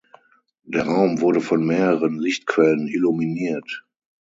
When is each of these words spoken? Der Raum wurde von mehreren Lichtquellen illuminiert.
Der 0.63 0.81
Raum 0.87 1.21
wurde 1.21 1.41
von 1.41 1.63
mehreren 1.63 2.17
Lichtquellen 2.17 2.87
illuminiert. 2.87 3.85